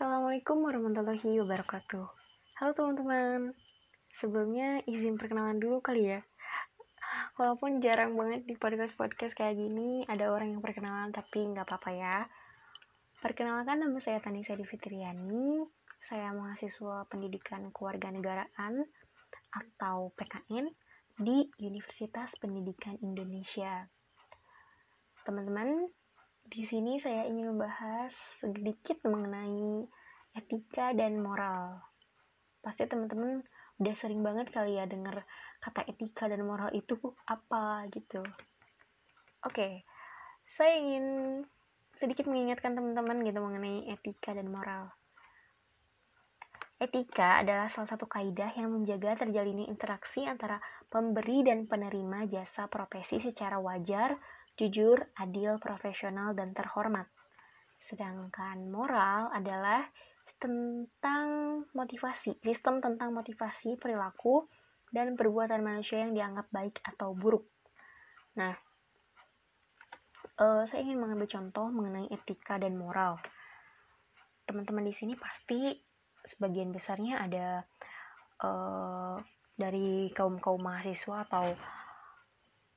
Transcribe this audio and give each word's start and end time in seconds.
Assalamualaikum 0.00 0.64
warahmatullahi 0.64 1.44
wabarakatuh. 1.44 2.08
Halo 2.56 2.72
teman-teman. 2.72 3.52
Sebelumnya 4.16 4.80
izin 4.88 5.20
perkenalan 5.20 5.60
dulu 5.60 5.84
kali 5.84 6.08
ya. 6.08 6.24
Walaupun 7.36 7.84
jarang 7.84 8.16
banget 8.16 8.48
di 8.48 8.56
podcast-podcast 8.56 9.36
kayak 9.36 9.60
gini 9.60 10.00
ada 10.08 10.32
orang 10.32 10.56
yang 10.56 10.64
perkenalan 10.64 11.12
tapi 11.12 11.44
nggak 11.44 11.68
apa-apa 11.68 11.90
ya. 11.92 12.24
Perkenalkan 13.20 13.84
nama 13.84 14.00
saya 14.00 14.24
Tanisa 14.24 14.56
Fitriani. 14.56 15.68
Saya 16.08 16.32
mahasiswa 16.32 17.04
pendidikan 17.04 17.68
kewarganegaraan 17.68 18.80
atau 19.52 20.16
PKN 20.16 20.72
di 21.20 21.44
Universitas 21.60 22.32
Pendidikan 22.40 22.96
Indonesia. 23.04 23.84
Teman-teman, 25.28 25.92
di 26.50 26.66
sini 26.66 26.98
saya 26.98 27.30
ingin 27.30 27.54
membahas 27.54 28.10
sedikit 28.42 28.98
mengenai 29.06 29.86
etika 30.34 30.90
dan 30.98 31.22
moral. 31.22 31.78
Pasti 32.58 32.90
teman-teman 32.90 33.46
udah 33.78 33.94
sering 33.94 34.20
banget 34.26 34.50
kali 34.50 34.74
ya 34.74 34.84
dengar 34.90 35.22
kata 35.62 35.86
etika 35.86 36.26
dan 36.26 36.42
moral 36.42 36.74
itu 36.74 36.98
apa 37.30 37.86
gitu. 37.94 38.20
Oke, 39.46 39.86
saya 40.50 40.74
ingin 40.74 41.06
sedikit 42.02 42.26
mengingatkan 42.26 42.74
teman-teman 42.74 43.22
gitu 43.22 43.38
mengenai 43.38 43.86
etika 43.94 44.34
dan 44.34 44.50
moral. 44.50 44.90
Etika 46.80 47.44
adalah 47.44 47.68
salah 47.68 47.92
satu 47.92 48.08
kaidah 48.08 48.56
yang 48.56 48.72
menjaga 48.72 49.12
terjalinnya 49.22 49.68
interaksi 49.68 50.24
antara 50.24 50.58
pemberi 50.88 51.44
dan 51.44 51.68
penerima 51.68 52.24
jasa 52.26 52.72
profesi 52.72 53.20
secara 53.20 53.60
wajar, 53.60 54.16
jujur, 54.58 54.98
adil, 55.18 55.58
profesional, 55.60 56.32
dan 56.32 56.54
terhormat. 56.56 57.06
Sedangkan 57.80 58.68
moral 58.68 59.32
adalah 59.32 59.88
tentang 60.40 61.28
motivasi, 61.76 62.40
sistem 62.40 62.80
tentang 62.80 63.12
motivasi 63.12 63.76
perilaku 63.76 64.48
dan 64.88 65.14
perbuatan 65.14 65.60
manusia 65.60 66.02
yang 66.02 66.16
dianggap 66.16 66.48
baik 66.48 66.80
atau 66.82 67.12
buruk. 67.12 67.44
Nah, 68.40 68.56
uh, 70.40 70.64
saya 70.64 70.80
ingin 70.82 70.98
mengambil 70.98 71.28
contoh 71.28 71.68
mengenai 71.68 72.08
etika 72.08 72.56
dan 72.56 72.74
moral. 72.74 73.20
Teman-teman 74.48 74.88
di 74.88 74.94
sini 74.96 75.14
pasti 75.14 75.76
sebagian 76.26 76.72
besarnya 76.72 77.20
ada 77.20 77.46
uh, 78.42 79.16
dari 79.54 80.08
kaum 80.16 80.40
kaum 80.40 80.64
mahasiswa 80.64 81.28
atau 81.28 81.52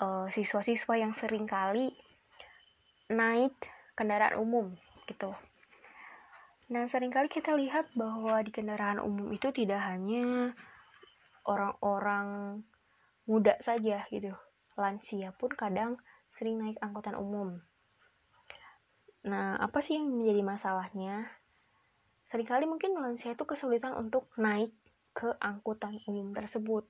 uh, 0.00 0.26
siswa-siswa 0.32 0.94
yang 0.96 1.12
sering 1.16 1.48
kali 1.48 1.92
naik 3.12 3.54
kendaraan 3.96 4.36
umum 4.40 4.76
gitu. 5.06 5.32
Nah, 6.66 6.82
sering 6.90 7.14
kali 7.14 7.30
kita 7.30 7.54
lihat 7.54 7.94
bahwa 7.94 8.42
di 8.42 8.50
kendaraan 8.50 8.98
umum 8.98 9.30
itu 9.30 9.54
tidak 9.54 9.78
hanya 9.86 10.50
orang-orang 11.46 12.60
muda 13.30 13.54
saja 13.62 14.02
gitu. 14.10 14.34
Lansia 14.74 15.30
pun 15.38 15.54
kadang 15.54 15.96
sering 16.34 16.58
naik 16.58 16.76
angkutan 16.82 17.14
umum. 17.14 17.62
Nah, 19.26 19.58
apa 19.62 19.78
sih 19.78 19.94
yang 19.94 20.10
menjadi 20.10 20.42
masalahnya? 20.42 21.30
Seringkali 22.34 22.66
mungkin 22.66 22.98
lansia 22.98 23.38
itu 23.38 23.46
kesulitan 23.46 23.94
untuk 23.94 24.26
naik 24.34 24.74
ke 25.14 25.38
angkutan 25.38 26.02
umum 26.10 26.34
tersebut. 26.34 26.86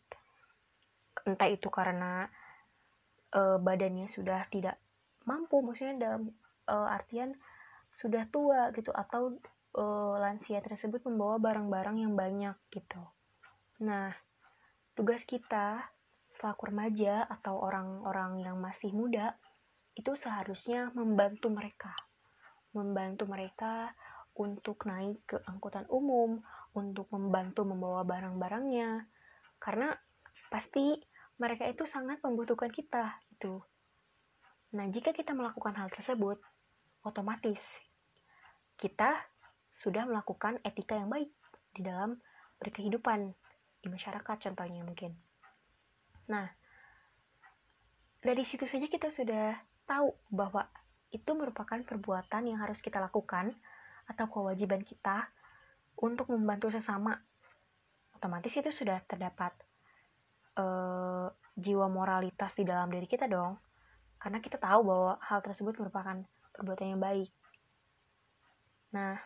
Entah 1.28 1.52
itu 1.52 1.68
karena 1.68 2.32
uh, 3.34 3.58
badannya 3.58 4.06
sudah 4.06 4.46
tidak 4.52 4.78
mampu 5.26 5.58
maksudnya 5.64 5.96
dalam 5.98 6.30
uh, 6.70 6.88
artian 6.92 7.34
sudah 7.90 8.28
tua 8.28 8.70
gitu 8.76 8.92
atau 8.92 9.34
uh, 9.78 10.14
lansia 10.20 10.60
tersebut 10.60 11.02
membawa 11.08 11.40
barang-barang 11.40 11.96
yang 12.02 12.12
banyak 12.14 12.56
gitu. 12.70 13.00
Nah, 13.82 14.12
tugas 14.92 15.24
kita 15.24 15.82
selaku 16.36 16.68
remaja 16.68 17.24
atau 17.24 17.56
orang-orang 17.64 18.44
yang 18.44 18.60
masih 18.60 18.92
muda 18.92 19.36
itu 19.96 20.12
seharusnya 20.12 20.92
membantu 20.92 21.48
mereka. 21.48 21.96
Membantu 22.76 23.24
mereka 23.24 23.96
untuk 24.36 24.84
naik 24.84 25.24
ke 25.24 25.36
angkutan 25.48 25.88
umum, 25.88 26.44
untuk 26.76 27.08
membantu 27.08 27.64
membawa 27.64 28.04
barang-barangnya. 28.04 29.08
Karena 29.56 29.96
pasti 30.52 31.00
mereka 31.36 31.68
itu 31.68 31.84
sangat 31.84 32.20
membutuhkan 32.24 32.72
kita 32.72 33.20
itu. 33.28 33.60
Nah, 34.76 34.88
jika 34.88 35.12
kita 35.12 35.36
melakukan 35.36 35.76
hal 35.76 35.88
tersebut, 35.92 36.40
otomatis 37.04 37.60
kita 38.76 39.20
sudah 39.76 40.08
melakukan 40.08 40.60
etika 40.64 40.96
yang 40.96 41.12
baik 41.12 41.28
di 41.76 41.84
dalam 41.84 42.16
berkehidupan 42.60 43.32
di 43.84 43.88
masyarakat 43.92 44.36
contohnya 44.48 44.80
mungkin. 44.80 45.12
Nah, 46.32 46.48
dari 48.24 48.42
situ 48.48 48.64
saja 48.64 48.88
kita 48.88 49.12
sudah 49.12 49.60
tahu 49.86 50.10
bahwa 50.32 50.66
itu 51.14 51.30
merupakan 51.36 51.78
perbuatan 51.84 52.50
yang 52.50 52.58
harus 52.58 52.82
kita 52.82 52.98
lakukan 52.98 53.54
atau 54.10 54.26
kewajiban 54.26 54.82
kita 54.82 55.30
untuk 56.00 56.32
membantu 56.32 56.72
sesama. 56.72 57.14
Otomatis 58.16 58.52
itu 58.56 58.72
sudah 58.72 58.98
terdapat 59.06 59.54
uh, 60.56 61.28
jiwa 61.56 61.86
moralitas 61.88 62.52
di 62.56 62.64
dalam 62.68 62.92
diri 62.92 63.08
kita 63.08 63.28
dong. 63.28 63.56
Karena 64.20 64.40
kita 64.40 64.60
tahu 64.60 64.80
bahwa 64.84 65.12
hal 65.22 65.40
tersebut 65.44 65.76
merupakan 65.80 66.24
perbuatan 66.56 66.96
yang 66.96 67.02
baik. 67.02 67.30
Nah, 68.96 69.16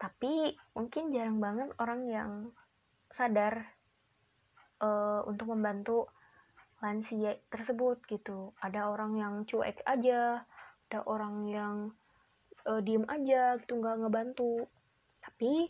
tapi 0.00 0.56
mungkin 0.74 1.14
jarang 1.14 1.38
banget 1.38 1.68
orang 1.78 2.00
yang 2.08 2.30
sadar 3.10 3.68
uh, 4.80 5.22
untuk 5.26 5.52
membantu 5.54 6.10
lansia 6.80 7.36
tersebut 7.52 8.00
gitu. 8.08 8.56
Ada 8.58 8.88
orang 8.88 9.12
yang 9.20 9.34
cuek 9.44 9.84
aja, 9.84 10.42
ada 10.90 10.98
orang 11.04 11.46
yang 11.46 11.74
uh, 12.66 12.80
diem 12.80 13.04
aja 13.06 13.60
gitu 13.60 13.78
nggak 13.78 14.00
ngebantu. 14.00 14.66
Tapi 15.20 15.68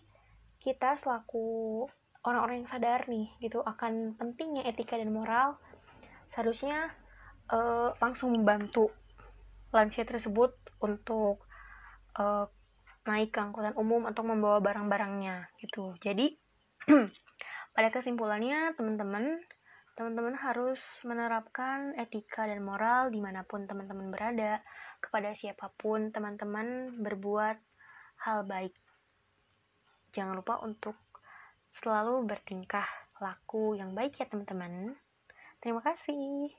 kita 0.62 0.96
selaku 1.00 1.84
orang-orang 2.24 2.64
yang 2.64 2.70
sadar 2.70 3.00
nih 3.08 3.32
gitu 3.40 3.64
akan 3.64 4.16
pentingnya 4.20 4.68
etika 4.68 5.00
dan 5.00 5.08
moral 5.08 5.56
seharusnya 6.32 6.92
uh, 7.48 7.96
langsung 7.98 8.36
membantu 8.36 8.92
lansia 9.70 10.04
tersebut 10.04 10.54
untuk 10.82 11.42
uh, 12.18 12.46
naik 13.08 13.32
ke 13.32 13.40
angkutan 13.40 13.72
umum 13.78 14.04
atau 14.04 14.22
membawa 14.26 14.60
barang-barangnya 14.60 15.48
gitu. 15.62 15.96
Jadi 16.02 16.36
pada 17.74 17.88
kesimpulannya 17.88 18.76
teman-teman 18.76 19.40
teman-teman 19.98 20.32
harus 20.32 20.80
menerapkan 21.04 21.92
etika 22.00 22.48
dan 22.48 22.64
moral 22.64 23.12
di 23.12 23.20
mana 23.20 23.44
pun 23.44 23.68
teman-teman 23.68 24.08
berada 24.08 24.64
kepada 25.00 25.36
siapa 25.36 25.72
pun 25.76 26.08
teman-teman 26.08 26.96
berbuat 27.00 27.56
hal 28.24 28.44
baik. 28.48 28.72
Jangan 30.16 30.40
lupa 30.40 30.60
untuk 30.64 30.96
selalu 31.80 32.28
bertingkah 32.28 32.84
laku 33.24 33.72
yang 33.72 33.96
baik 33.96 34.20
ya 34.20 34.28
teman-teman. 34.28 34.96
Terima 35.64 35.80
kasih. 35.80 36.52